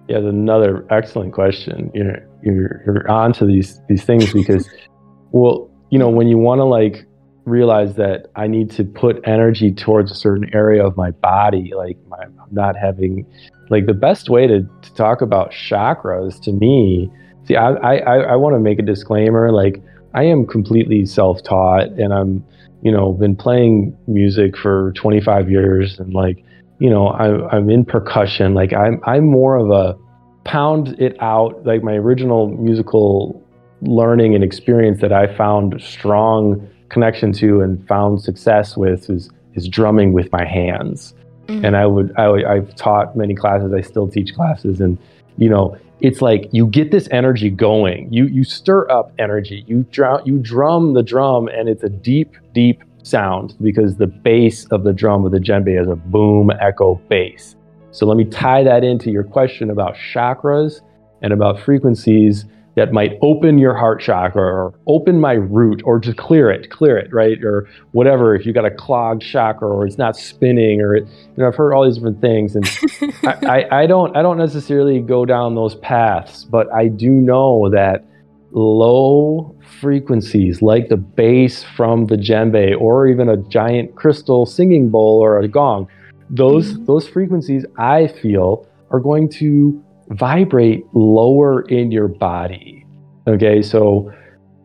[0.07, 1.89] Yeah, that's another excellent question.
[1.95, 4.69] You're you're you're on to these these things because,
[5.31, 7.03] well, you know, when you want to like
[7.45, 11.97] realize that I need to put energy towards a certain area of my body, like
[12.07, 13.25] my, I'm not having,
[13.69, 17.11] like the best way to to talk about chakras to me.
[17.47, 19.51] See, I I I, want to make a disclaimer.
[19.51, 19.81] Like
[20.13, 22.45] I am completely self taught, and I'm
[22.81, 26.43] you know been playing music for 25 years, and like
[26.79, 29.97] you know I, i'm in percussion like i'm i'm more of a
[30.43, 33.43] pound it out like my original musical
[33.81, 39.67] learning and experience that i found strong connection to and found success with is is
[39.67, 41.13] drumming with my hands
[41.47, 41.65] Mm.
[41.65, 43.73] and i would I, i've taught many classes.
[43.73, 44.81] I still teach classes.
[44.81, 44.97] And
[45.37, 48.11] you know it's like you get this energy going.
[48.13, 49.63] You you stir up energy.
[49.67, 54.65] You drum you drum the drum and it's a deep deep sound because the bass
[54.65, 57.55] of the drum of the djembe is a boom echo bass.
[57.91, 60.81] So let me tie that into your question about chakras
[61.21, 62.45] and about frequencies
[62.77, 66.95] that might open your heart chakra or open my root or just clear it clear
[66.97, 70.95] it right or whatever if you got a clogged chakra or it's not spinning or
[70.95, 72.65] it, you know i've heard all these different things and
[73.25, 73.33] I,
[73.71, 78.05] I, I don't I don't necessarily go down those paths, but I do know that
[78.51, 85.19] low frequencies like the bass from the djembe or even a giant crystal singing bowl
[85.21, 85.87] or a gong,
[86.29, 86.85] those Mhm.
[86.85, 92.85] those frequencies I feel are going to vibrate lower in your body.
[93.27, 94.11] Okay, so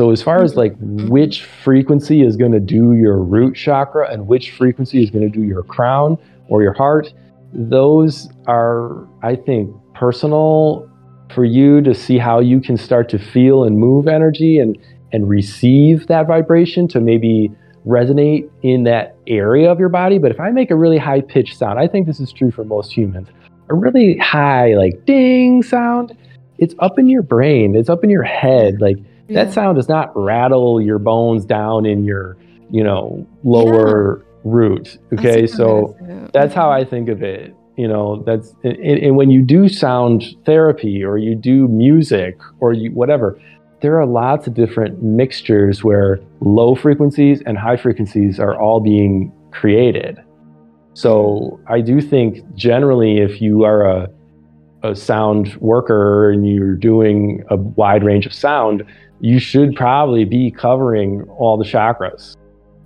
[0.00, 1.09] so as far as like mm-hmm.
[1.09, 5.38] which frequency is going to do your root chakra and which frequency is going to
[5.38, 7.12] do your crown or your heart,
[7.52, 10.88] those are i think personal
[11.35, 14.78] for you to see how you can start to feel and move energy and
[15.12, 17.50] and receive that vibration to maybe
[17.87, 21.59] resonate in that area of your body but if i make a really high pitched
[21.59, 23.28] sound i think this is true for most humans
[23.68, 26.16] a really high like ding sound.
[26.59, 27.75] It's up in your brain.
[27.75, 28.81] It's up in your head.
[28.81, 28.96] Like
[29.29, 29.44] Yeah.
[29.44, 32.37] that sound does not rattle your bones down in your
[32.70, 35.46] you know lower root okay?
[35.46, 35.94] so
[36.33, 37.55] that's how I think of it.
[37.77, 42.72] You know, that's and, and when you do sound therapy or you do music or
[42.75, 43.40] you whatever,
[43.81, 49.33] there are lots of different mixtures where low frequencies and high frequencies are all being
[49.53, 50.18] created.
[50.94, 54.09] So I do think generally, if you are a
[54.85, 58.83] a sound worker and you're doing a wide range of sound,
[59.20, 62.37] you should probably be covering all the chakras.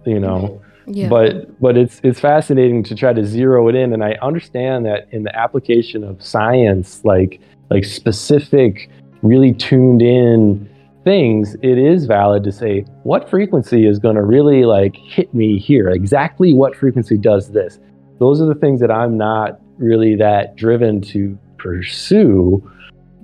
[0.04, 1.08] You know Yeah.
[1.08, 5.08] but but it's it's fascinating to try to zero it in and i understand that
[5.10, 7.40] in the application of science like
[7.70, 8.88] like specific
[9.22, 10.68] really tuned in
[11.02, 15.58] things it is valid to say what frequency is going to really like hit me
[15.58, 17.80] here exactly what frequency does this
[18.18, 22.62] those are the things that i'm not really that driven to pursue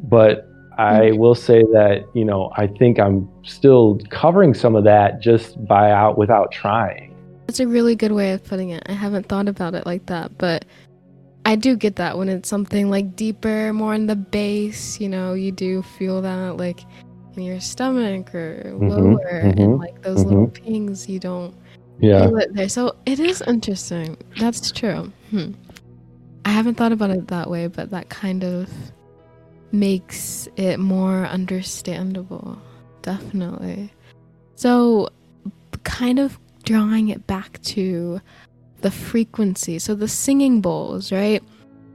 [0.04, 5.20] but I will say that you know I think I'm still covering some of that
[5.20, 7.14] just by out without trying.
[7.46, 8.82] That's a really good way of putting it.
[8.86, 10.64] I haven't thought about it like that, but
[11.44, 15.34] I do get that when it's something like deeper, more in the bass, you know,
[15.34, 16.80] you do feel that like
[17.36, 21.54] in your stomach or Mhm, lower and mhm, like those little pings you don't
[22.02, 22.28] Yeah.
[22.50, 22.68] there.
[22.68, 24.16] So it is interesting.
[24.38, 25.12] That's true.
[25.30, 25.52] Hmm.
[26.44, 28.68] I haven't thought about it that way, but that kind of
[29.70, 32.60] makes it more understandable.
[33.02, 33.92] Definitely.
[34.56, 35.08] So,
[35.84, 38.20] kind of drawing it back to
[38.80, 39.78] the frequency.
[39.78, 41.42] So, the singing bowls, right?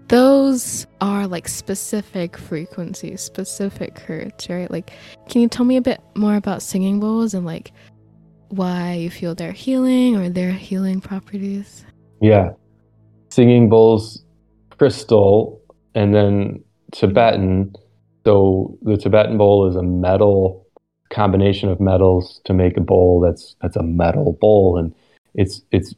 [0.07, 4.71] Those are like specific frequencies, specific hertz, right?
[4.71, 4.91] Like,
[5.27, 7.73] can you tell me a bit more about singing bowls and like
[8.49, 11.85] why you feel they're healing or their healing properties?
[12.21, 12.51] Yeah.
[13.29, 14.23] Singing bowls,
[14.77, 15.61] crystal,
[15.95, 17.73] and then Tibetan.
[18.25, 20.65] So the Tibetan bowl is a metal
[21.09, 24.93] combination of metals to make a bowl that's that's a metal bowl, and
[25.35, 25.93] it's it's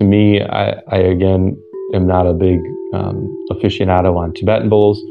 [0.00, 0.42] to me.
[0.42, 1.56] I, I again
[1.94, 2.60] am not a big
[2.94, 5.02] um, aficionado on Tibetan bowls.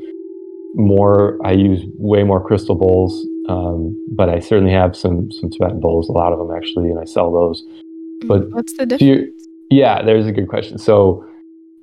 [0.75, 5.79] More, I use way more crystal bowls Um, but I certainly have some some Tibetan
[5.79, 7.63] bowls, a lot of them actually, and I sell those.
[8.23, 9.47] Mm, But what's the difference?
[9.69, 10.77] yeah, there's a good question.
[10.77, 11.25] So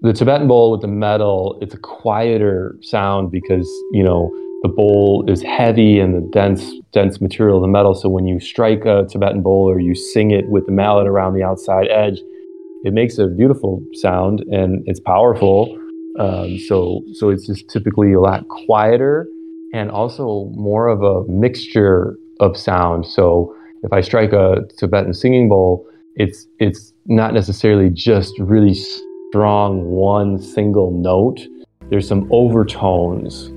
[0.03, 4.31] the Tibetan bowl with the metal, it's a quieter sound because you know
[4.63, 7.95] the bowl is heavy and the dense dense material of the metal.
[7.95, 11.35] So when you strike a Tibetan bowl or you sing it with the mallet around
[11.35, 12.21] the outside edge,
[12.85, 15.77] it makes a beautiful sound and it's powerful.
[16.19, 19.27] Um, so so it's just typically a lot quieter
[19.73, 23.07] and also more of a mixture of sound.
[23.07, 29.85] So if I strike a Tibetan singing bowl, it's it's not necessarily just really strong
[29.85, 31.41] one single note.
[31.89, 33.51] There's some overtones.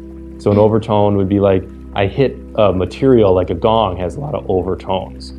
[0.43, 1.63] So an overtone would be like
[1.95, 5.30] I hit a material like a gong has a lot of overtones.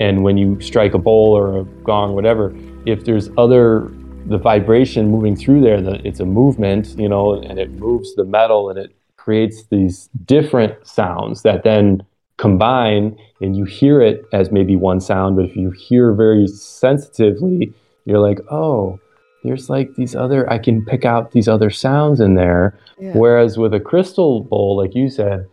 [0.00, 2.54] And when you strike a bowl or a gong, whatever,
[2.86, 3.92] if there's other
[4.26, 8.24] the vibration moving through there, the, it's a movement, you know, and it moves the
[8.24, 12.02] metal and it creates these different sounds that then
[12.38, 17.72] combine and you hear it as maybe one sound, but if you hear very sensitively,
[18.04, 18.98] you're like, oh,
[19.44, 22.78] there's like these other, I can pick out these other sounds in there.
[22.98, 23.12] Yeah.
[23.14, 25.46] Whereas with a crystal bowl, like you said,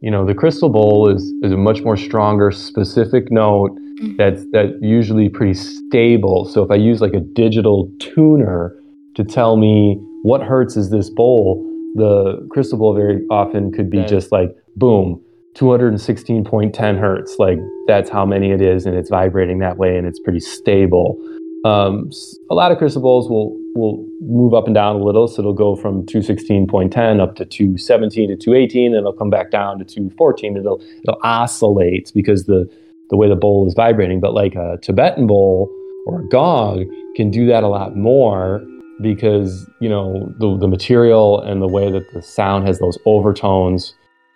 [0.00, 4.16] you know, the crystal bowl is, is a much more stronger, specific note Mhm.
[4.16, 6.46] that's that usually pretty stable.
[6.46, 8.74] So if I use like a digital tuner
[9.16, 13.98] to tell me what hertz is this bowl, the crystal bowl very often could be
[13.98, 14.06] Yeah.
[14.06, 15.20] just like boom,
[15.54, 17.38] 216.10 hertz.
[17.38, 21.18] Like that's how many it is, and it's vibrating that way, and it's pretty stable.
[21.64, 22.10] Um,
[22.50, 25.52] a lot of crystal bowls will will move up and down a little, so it'll
[25.52, 30.56] go from 216.10 up to 217 to 218, and it'll come back down to 214.
[30.56, 32.68] It'll it'll oscillate because the
[33.10, 34.20] the way the bowl is vibrating.
[34.20, 35.68] But like a Tibetan bowl
[36.06, 38.62] or a gong can do that a lot more
[39.00, 43.94] because you know the the material and the way that the sound has those overtones.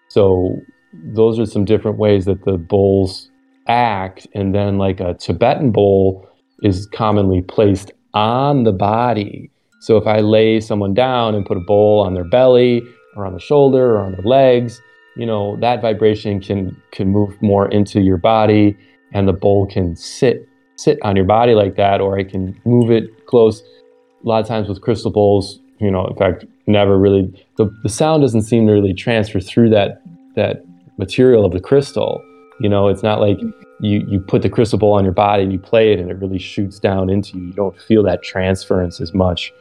[0.08, 0.60] So
[0.92, 3.30] those are some different ways that the bowls
[3.66, 4.26] act.
[4.34, 6.28] And then like a Tibetan bowl
[6.62, 9.50] is commonly placed on the body.
[9.80, 12.82] So if I lay someone down and put a bowl on their belly
[13.16, 14.80] or on the shoulder or on their legs,
[15.16, 18.76] you know, that vibration can can move more into your body
[19.12, 22.90] and the bowl can sit sit on your body like that or I can move
[22.90, 23.62] it close.
[24.24, 27.88] A lot of times with crystal bowls, you know, in fact, never really the, the
[27.88, 30.00] sound doesn't seem to really transfer through that
[30.34, 30.64] that
[30.98, 32.22] material of the crystal.
[32.60, 33.38] You know, it's not like
[33.80, 36.14] you, you put the crystal bowl on your body and you play it and it
[36.18, 37.46] really shoots down into you.
[37.46, 39.52] You don't feel that transference as much.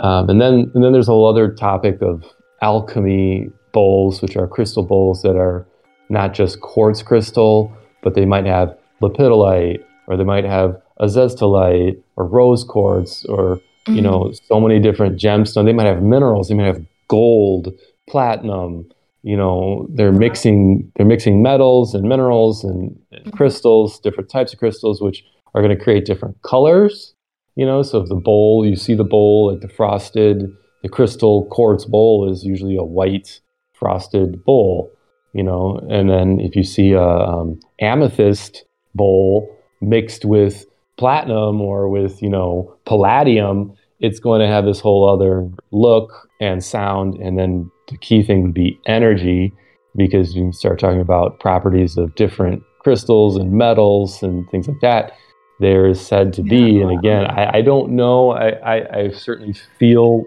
[0.00, 2.24] Um, and then and then there's a whole other topic of
[2.62, 5.66] alchemy bowls, which are crystal bowls that are
[6.08, 12.26] not just quartz crystal, but they might have lepidolite or they might have azeztulite or
[12.26, 13.60] rose quartz or
[13.94, 14.04] you Mhm.
[14.04, 15.64] know so many different gemstones.
[15.64, 16.48] They might have minerals.
[16.48, 17.72] They might have gold,
[18.08, 18.86] platinum.
[19.22, 23.32] You know, they're mixing they're mixing metals and minerals and, and Mhm.
[23.32, 25.24] crystals, different types of crystals, which
[25.54, 27.14] are going to create different colors.
[27.56, 30.50] You know, so if the bowl you see the bowl like the frosted,
[30.82, 33.40] the crystal quartz bowl is usually a white
[33.74, 34.90] frosted bowl.
[35.34, 39.48] You know, and then if you see a um, amethyst bowl
[39.80, 45.48] mixed with platinum or with you know palladium it's going to have this whole other
[45.70, 49.52] look and sound and then the key thing would be energy
[49.96, 55.12] because you start talking about properties of different crystals and metals and things like that
[55.58, 59.54] there is said to be and again i, I don't know I, I, I certainly
[59.78, 60.24] feel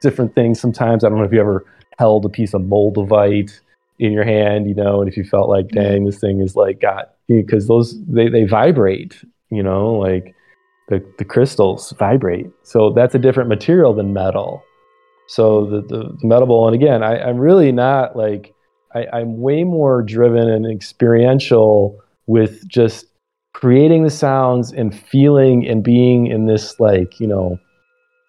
[0.00, 1.04] different things sometimes.
[1.04, 1.64] I don't know if you ever
[1.98, 3.60] held a piece of moldavite
[3.98, 6.80] in your hand you know and if you felt like dang this thing is like
[6.80, 10.34] got because those they, they vibrate you know like
[10.88, 12.50] the, the crystals vibrate.
[12.62, 14.62] So that's a different material than metal.
[15.26, 18.54] So the, the, the metal bowl and again I, i'm really not like
[18.94, 23.06] I, i'm way more driven and experiential with just
[23.52, 27.58] creating the sounds and feeling and being in this like you know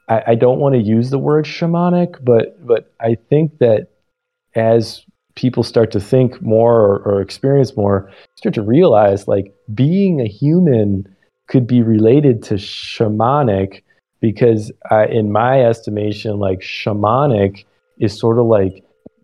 [0.10, 3.90] i, I don't want to use the word shamanic but but i think that
[4.56, 10.20] as people start to think more or, or experience more start to realize like being
[10.20, 11.08] a human
[11.48, 13.84] could be related to shamanic
[14.20, 17.66] because uh, in my estimation like shamanic
[18.00, 18.84] is sort of like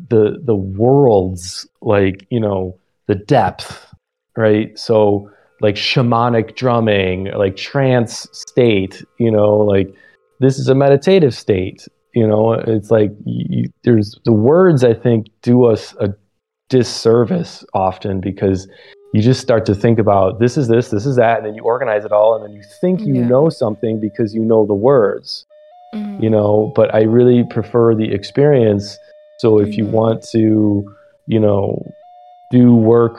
[0.09, 3.93] the the world's like you know the depth
[4.35, 4.77] right?
[4.77, 5.29] So
[5.61, 9.93] like shamanic drumming like trance state you know like
[10.39, 12.53] this is a meditative state you know?
[12.53, 16.13] It's like you, there's the words i think do us a
[16.73, 18.67] disservice often because
[19.13, 21.63] you just start to think about this is this this is that and then you
[21.63, 23.27] organize it all and then you think you Yeah.
[23.27, 25.45] know something because you know the words
[25.93, 26.19] Mhm.
[26.23, 28.97] you know but i really prefer the experience
[29.39, 29.91] so if you Mhm.
[29.99, 30.43] want to
[31.27, 31.93] you know
[32.49, 33.15] do work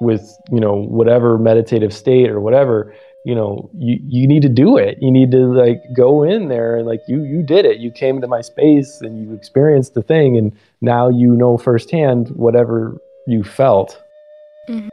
[0.00, 2.92] with you know whatever meditative state or whatever
[3.24, 4.98] you know you, you need to do it.
[5.00, 7.78] You need to like go in there and like you you did it.
[7.78, 12.28] You came to my space and you experienced the thing and now you know firsthand
[12.30, 14.00] whatever you felt.
[14.68, 14.88] Mm-hmm.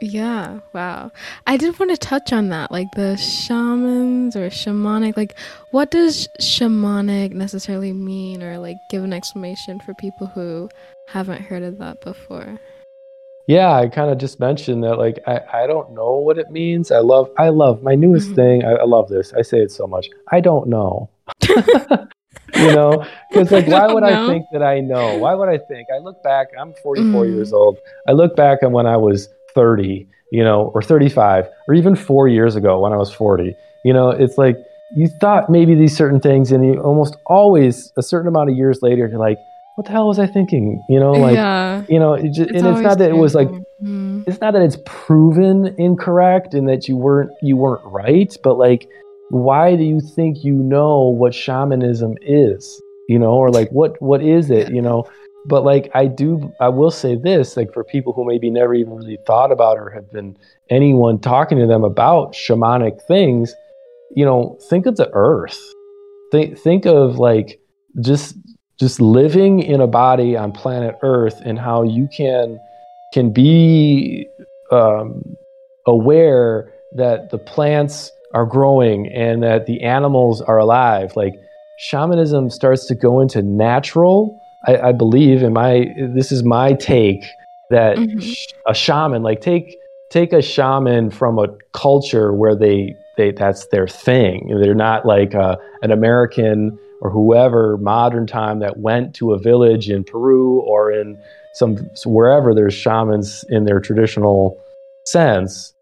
[0.00, 1.10] yeah wow.
[1.46, 5.34] I did want to touch on that like the shamans or shamanic like
[5.72, 10.70] what does shamanic necessarily mean or like give an explanation for people who
[11.08, 12.58] haven't heard of that before
[13.46, 16.90] yeah i kind of just mentioned that like I, I don't know what it means.
[16.90, 18.36] I love i love my newest mm-hmm.
[18.36, 19.32] thing I, I, love this.
[19.32, 20.08] I say it so much.
[20.30, 21.10] I don't know.
[22.54, 23.04] You know?
[23.28, 24.24] Because like why would know.
[24.24, 25.18] i think that i know?
[25.18, 25.88] Why would i think?
[25.94, 27.34] I look back i'm 44 mm.
[27.34, 27.78] years old.
[28.08, 32.28] I look back on when i was 30 you know or 35 or even four
[32.28, 34.56] years ago when i was 40 you know it's like
[34.94, 38.82] you thought maybe these certain things and you almost always a certain amount of years
[38.82, 39.38] later you're like
[39.76, 40.82] what the hell was I thinking?
[40.88, 41.84] You know, like, yeah.
[41.88, 43.48] you know, it just, it's and it's not that it was like,
[43.82, 44.26] mm.
[44.26, 48.88] it's not that it's proven incorrect and that you weren't, you weren't right, but like,
[49.28, 52.80] why do you think you know what shamanism is?
[53.08, 54.72] You know, or like, what, what is it?
[54.72, 55.04] You know,
[55.44, 58.94] but like, I do, I will say this, like, for people who maybe never even
[58.94, 60.38] really thought about or have been
[60.70, 63.54] anyone talking to them about shamanic things,
[64.14, 65.60] you know, think of the earth.
[66.32, 67.60] Think, think of like
[68.00, 68.36] just
[68.78, 72.58] just living in a body on planet Earth and how you can
[73.12, 74.28] can be
[74.70, 75.36] um,
[75.86, 81.12] aware that the plants are growing and that the animals are alive.
[81.16, 81.34] Like
[81.78, 84.38] shamanism starts to go into natural.
[84.66, 87.24] I, I believe, and my this is my take
[87.70, 88.70] that mm-hmm.
[88.70, 89.76] a shaman, like take
[90.10, 94.58] take a shaman from a culture where they they that's their thing.
[94.60, 99.90] They're not like a, an American or whoever modern time that went to a village
[99.90, 101.18] in Peru or in
[101.54, 104.58] some wherever there's shamans in their traditional
[105.06, 105.72] sense.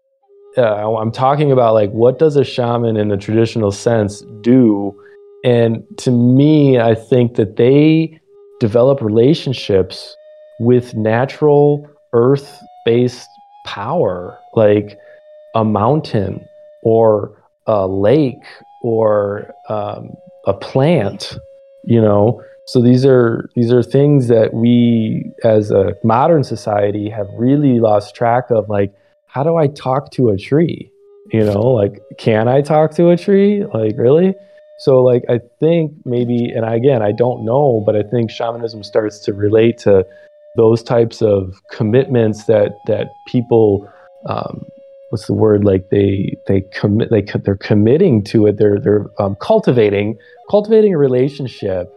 [0.57, 4.97] Uh, I'm talking about like what does a shaman in the traditional sense do?
[5.43, 8.19] And to me, I think that they
[8.59, 10.15] develop relationships
[10.59, 13.27] with natural earth based
[13.65, 14.97] power, like
[15.55, 16.47] a mountain
[16.83, 18.43] or a lake
[18.81, 20.15] or um,
[20.45, 21.37] a plant,
[21.83, 22.41] you know.
[22.67, 28.15] So these are these are things that we as a modern society have really lost
[28.15, 28.93] track of like
[29.27, 30.91] how do I talk to a tree?
[31.31, 33.65] You know, like can I talk to a tree?
[33.65, 34.33] Like really?
[34.79, 39.19] So like I think maybe and again I don't know, but I think shamanism starts
[39.19, 40.05] to relate to
[40.55, 43.87] those types of commitments that that people
[44.27, 44.65] um,
[45.09, 49.35] what's the word like they they commit they they're committing to it they're they're um,
[49.39, 50.17] cultivating
[50.49, 51.91] cultivating a relationship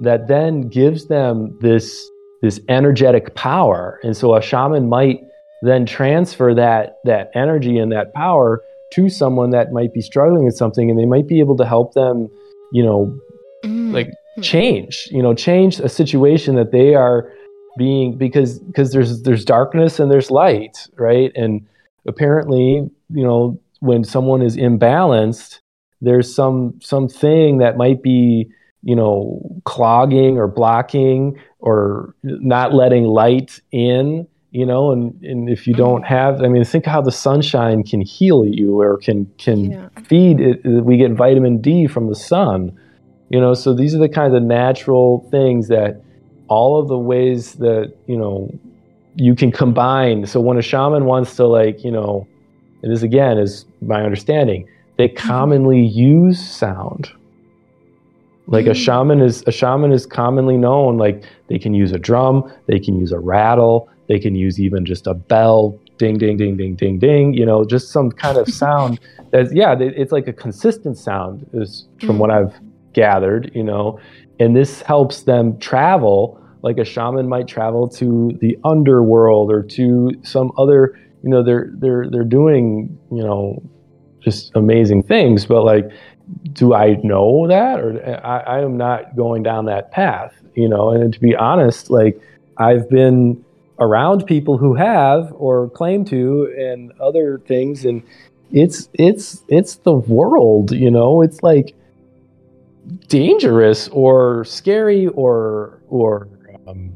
[0.00, 2.10] that then gives them this
[2.42, 4.00] this energetic power.
[4.02, 5.20] And so a shaman might
[5.62, 10.56] then transfer that that energy and that power to someone that might be struggling with
[10.56, 12.28] something and they might be able to help them
[12.72, 13.16] you know
[13.62, 13.92] mm.
[13.92, 17.30] like change you know change a situation that they are
[17.76, 21.30] being because because there's there's darkness and there's light right?
[21.34, 21.66] And
[22.10, 25.60] apparently, you know, when someone is imbalanced,
[26.00, 28.50] there's some something that might be,
[28.82, 35.66] you know, clogging or blocking or not letting light in, you know, and, and if
[35.66, 36.14] you don't mm-hmm.
[36.14, 39.88] have I mean think how the sunshine can heal you or can can yeah.
[40.04, 42.78] feed it we get vitamin D from the sun.
[43.30, 46.02] You know, so these are the kinds of natural things that
[46.48, 48.50] all of the ways that, you know,
[49.20, 50.26] you can combine.
[50.26, 52.26] So when a shaman wants to like, you know,
[52.82, 54.66] and this again is my understanding,
[54.96, 55.28] they mm-hmm.
[55.28, 57.10] commonly use sound.
[58.46, 58.84] Like a mm.
[58.84, 62.98] shaman is a shaman is commonly known like they can use a drum, they can
[62.98, 66.98] use a rattle, they can use even just a bell, ding ding ding ding ding
[66.98, 68.98] ding, you know, just some kind of sound
[69.30, 72.46] that's yeah, it's like a consistent sound is from what mm.
[72.46, 72.54] I've
[72.94, 74.00] gathered, you know.
[74.40, 80.12] And this helps them travel like a shaman might travel to the underworld or to
[80.22, 83.62] some other you know they're they're they're doing you know
[84.20, 85.46] just amazing things.
[85.46, 85.90] But like
[86.52, 87.80] do i know that?
[87.80, 90.90] Or I, I am not going down that path you know?
[90.90, 92.20] And to be honest like
[92.58, 93.44] i've been
[93.78, 98.02] around people who have or claim to and other things and
[98.52, 101.22] it's it's it's the world you know?
[101.22, 101.74] It's like
[103.08, 106.28] dangerous or scary or or
[106.70, 106.92] um,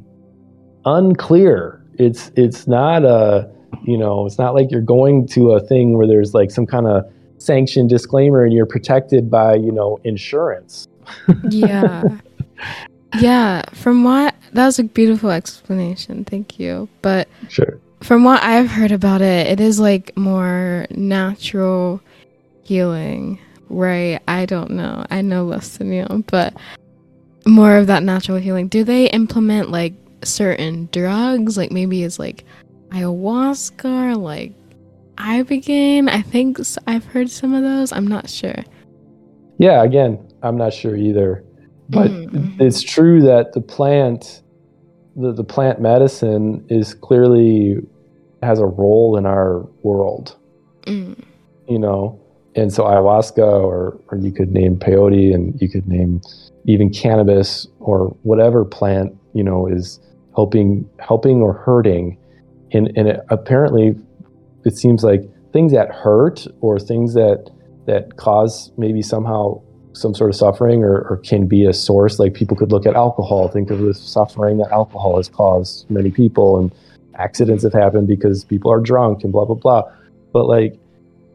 [0.85, 1.85] unclear.
[1.99, 3.51] It's it's not a
[3.85, 6.87] you know it's not like you're going to a thing where there's like some kind
[6.87, 7.05] of
[7.39, 10.89] sanction disclaimer and you're protected by you know insurance.
[11.51, 12.03] yeah.
[13.21, 16.25] yeah, from what that was a beautiful explanation.
[16.25, 16.89] Thank you.
[17.03, 17.81] But sure.
[18.01, 22.03] From what I've heard about it, it is like more natural
[22.63, 23.39] healing,
[23.71, 24.21] right?
[24.29, 25.07] I don't know.
[25.11, 26.55] I know less than you, but
[27.47, 28.69] more of that natural healing.
[28.69, 31.57] Do they implement like certain drugs?
[31.57, 32.45] Like maybe it's like
[32.89, 34.53] ayahuasca or like
[35.17, 36.09] ibogaine.
[36.09, 37.93] I think I've heard some of those.
[37.93, 38.65] I'm not sure.
[39.59, 41.45] Yeah, again, I'm not sure either.
[41.89, 42.61] But mm-hmm.
[42.61, 44.43] it's true that the plant
[45.17, 47.77] the, the plant medicine is clearly
[48.43, 50.37] has a role in our world.
[50.87, 51.23] Mm.
[51.69, 52.21] You know,
[52.57, 56.21] and so ayahuasca, or or you could name peyote, and you could name
[56.67, 60.01] even cannabis or whatever plant you know is
[60.35, 62.17] helping helping or hurting.
[62.73, 63.95] And and it, apparently,
[64.65, 67.51] it seems like things that hurt or things that
[67.87, 69.61] that cause maybe somehow
[69.93, 72.19] some sort of suffering or, or, can be a source.
[72.19, 76.11] Like people could look at alcohol, think of the suffering that alcohol has caused many
[76.11, 76.75] people, and
[77.15, 79.83] accidents have happened because people are drunk and blah blah blah
[80.35, 80.77] but like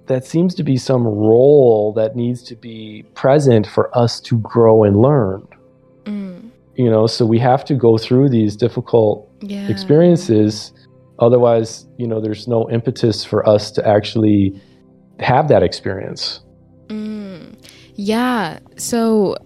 [0.09, 4.83] that seems to be some role that needs to be present for us to grow
[4.83, 5.47] and learn
[6.03, 6.49] mm.
[6.75, 9.67] you know so we have to go through these difficult yeah.
[9.69, 10.73] experiences
[11.19, 14.59] otherwise you know there's no impetus for us to actually
[15.19, 16.41] have that experience
[16.87, 17.55] mm.
[17.93, 19.37] yeah so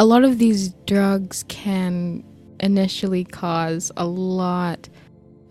[0.00, 2.24] a lot of these drugs can
[2.60, 4.88] initially cause a lot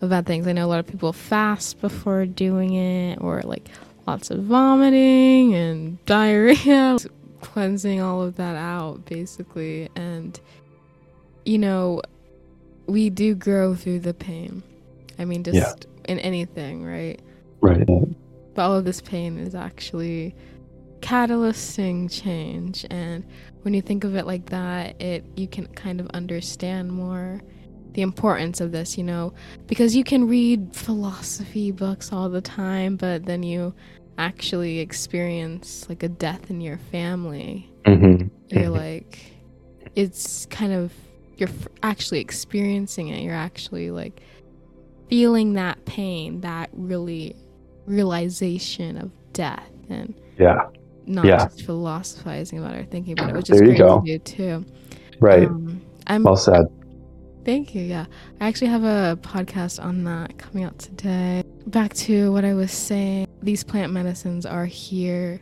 [0.00, 0.46] of bad things.
[0.46, 3.68] I know a lot of people fast before doing it, or like
[4.08, 6.96] lots of vomiting and diarrhea,
[7.42, 9.88] cleansing all of that out basically.
[9.94, 10.40] And,
[11.44, 12.00] you know,
[12.86, 14.62] we do grow through the pain.
[15.18, 15.74] I mean, just yeah.
[16.12, 17.20] in anything, right?
[17.60, 17.86] Right.
[18.54, 20.34] But all of this pain is actually
[21.00, 22.86] catalyzing change.
[22.88, 23.26] And
[23.60, 27.42] when you think of it like that, it you can kind of understand more
[27.98, 29.34] the importance of this, you know,
[29.66, 33.74] because you can read philosophy books all the time, but then you
[34.18, 37.68] actually experience like a death in your family.
[37.86, 38.28] Mm-hmm.
[38.50, 38.72] You're mm-hmm.
[38.72, 39.32] like,
[39.96, 40.92] it's kind of,
[41.38, 41.48] you're
[41.82, 43.20] actually experiencing it.
[43.20, 44.20] You're actually like
[45.08, 47.34] feeling that pain, that really
[47.86, 49.72] realization of death.
[49.90, 50.68] And yeah,
[51.04, 51.46] not yeah.
[51.46, 54.02] just philosophizing about it or thinking about it, which is great go.
[54.02, 54.64] to do too.
[55.18, 55.48] Right.
[55.48, 56.66] Um, I'm, well said.
[57.48, 57.80] Thank you.
[57.80, 58.04] Yeah.
[58.42, 61.42] I actually have a podcast on that coming out today.
[61.66, 65.40] Back to what I was saying these plant medicines are here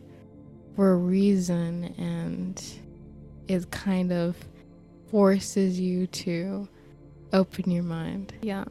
[0.77, 2.63] for a reason and
[3.49, 4.37] it kind of
[5.11, 6.69] forces you to
[7.33, 8.35] open your mind.
[8.41, 8.67] Yeah.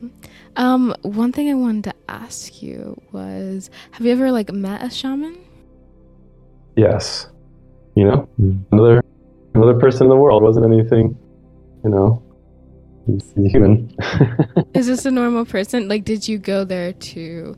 [0.55, 4.89] Um one thing I wanted to ask you was have you ever like met a
[4.89, 5.37] shaman?
[6.77, 7.27] Yes.
[7.95, 8.29] You know,
[8.71, 9.03] another
[9.55, 11.17] another person in the world wasn't anything,
[11.83, 12.24] you know,
[13.05, 13.95] he's human.
[14.73, 15.87] Is this a normal person?
[15.87, 17.55] Like, did you go there to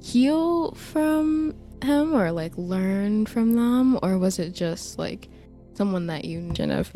[0.00, 3.98] heal from him or like learn from them?
[4.02, 5.28] Or was it just like
[5.74, 6.92] someone that you kind of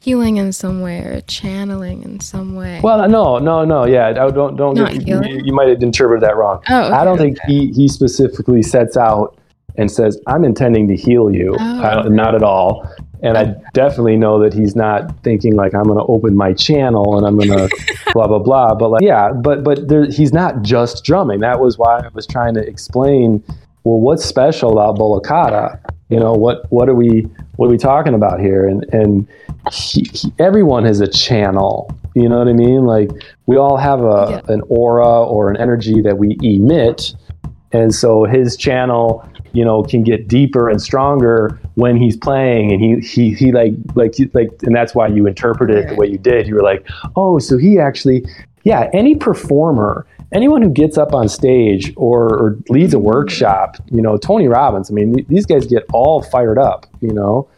[0.00, 2.80] healing in some way or channeling in some way?
[2.82, 3.86] Well, no, no, no.
[3.86, 4.74] Yeah, don't don't.
[4.74, 6.62] Get, you, you, might have interpreted that wrong.
[6.68, 9.38] Oh, okay, I don't think he he specifically sets out
[9.76, 12.08] and says, "I'm intending to heal you." Oh, okay.
[12.08, 12.88] Not at all.
[13.22, 17.16] And I definitely know that he's not thinking like I'm going to open my channel
[17.16, 18.74] and I'm going to blah blah blah.
[18.74, 21.40] But like, yeah, but but there, he's not just drumming.
[21.40, 23.42] That was why I was trying to explain.
[23.84, 25.80] Well, what's special about Bolokada?
[26.08, 28.66] You know, what what are we what are we talking about here?
[28.66, 29.26] And and
[29.72, 31.90] he, he, everyone has a channel.
[32.14, 32.86] You know what I mean?
[32.86, 33.10] Like
[33.46, 34.52] we all have a yeah.
[34.54, 37.14] an aura or an energy that we emit.
[37.76, 42.72] And so his channel you know can get deeper and stronger when he's playing.
[42.72, 46.06] And he he he like like like and that's why you interpreted it the way
[46.06, 46.46] you did.
[46.46, 48.26] You were like oh so he actually
[48.64, 54.02] yeah any performer anyone who gets up on stage or, or leads a workshop you
[54.02, 57.48] know tony robbins i mean th- these guys get all fired up you know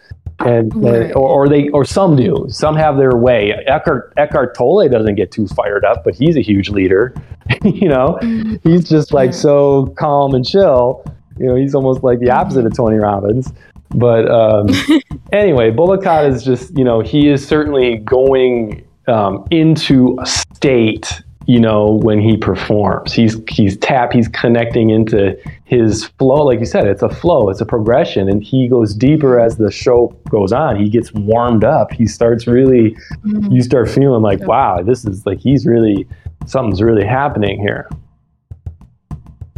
[0.41, 1.11] and, right.
[1.17, 5.33] or, or, they or some do some have their way eckhart eckhart tolle doesn't get
[5.33, 7.13] too fired up but he's a huge leader
[7.65, 8.55] you know mm-hmm.
[8.69, 11.05] he's just like so calm and chill
[11.39, 13.53] you know, he's almost like the opposite of Tony Robbins.
[13.91, 14.69] But um,
[15.33, 21.59] anyway, Bolokada is just, you know, he is certainly going um, into a state, you
[21.59, 23.11] know, when he performs.
[23.11, 25.35] He's he's tap, he's connecting into
[25.65, 26.45] his flow.
[26.45, 29.71] Like you said, it's a flow, it's a progression, and he goes deeper as the
[29.71, 30.77] show goes on.
[30.77, 31.91] He gets warmed up.
[31.91, 32.95] He starts really,
[33.25, 33.51] mm-hmm.
[33.51, 36.07] you start feeling like, wow, this is like he's really
[36.45, 37.89] something's really happening here.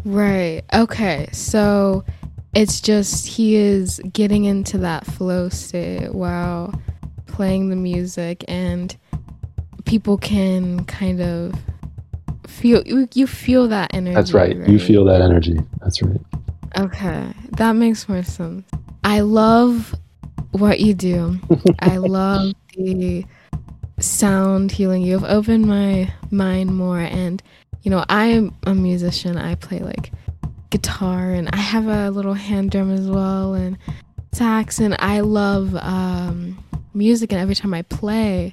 [0.04, 0.62] Right.
[0.72, 1.28] Okay.
[1.32, 2.04] So
[2.54, 6.72] it's just he is getting into that flow state while
[7.26, 8.96] playing the music and
[9.86, 11.52] people can kind of
[12.50, 14.14] feel you, you feel that energy.
[14.14, 14.56] That's right.
[14.58, 14.68] right.
[14.68, 15.58] You feel that energy.
[15.80, 16.20] That's right.
[16.78, 18.68] Okay, that makes more sense.
[19.02, 19.94] I love
[20.52, 21.38] what you do.
[21.78, 23.24] I love the
[23.98, 25.02] sound healing.
[25.02, 27.42] You've opened my mind more, and
[27.82, 29.38] you know, I'm a musician.
[29.38, 30.12] I play like
[30.70, 33.78] guitar, and I have a little hand drum as well, and
[34.32, 36.62] sax, and I love um,
[36.94, 37.32] music.
[37.32, 38.52] And every time I play,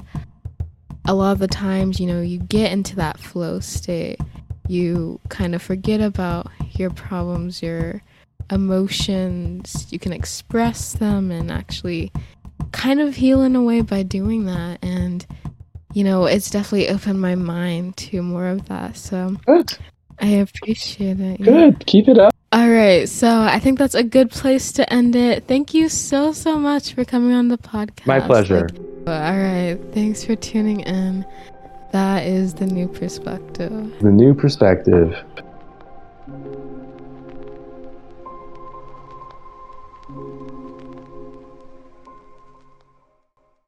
[1.07, 4.19] a lot of the times, you know, you get into that flow state.
[4.67, 8.01] You kind of forget about your problems, your
[8.51, 9.87] emotions.
[9.89, 12.11] You can express them and actually
[12.73, 14.79] kind of heal in a way by doing that.
[14.83, 15.25] And,
[15.93, 18.97] you know, it's definitely opened my mind to more of that.
[18.97, 19.77] So Good.
[20.19, 21.39] I appreciate it.
[21.39, 21.45] yeah.
[21.45, 21.85] Good.
[21.85, 22.33] Keep it up.
[22.51, 23.07] All right.
[23.07, 25.47] So I think that's a good place to end it.
[25.47, 28.05] Thank you so, so much for coming on the podcast.
[28.05, 28.67] My pleasure.
[28.67, 29.77] Like, all right.
[29.93, 31.25] Thanks for tuning in.
[31.91, 33.93] That is the new perspective.
[34.01, 35.15] The new perspective.